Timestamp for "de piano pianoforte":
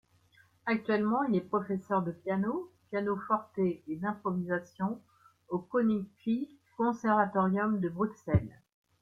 2.01-3.51